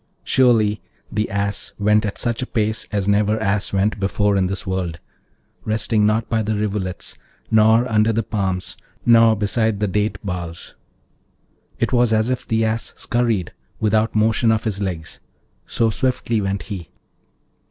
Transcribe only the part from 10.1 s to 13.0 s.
boughs; it was as if the Ass